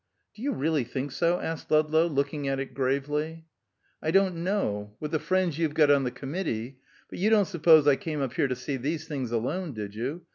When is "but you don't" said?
7.07-7.45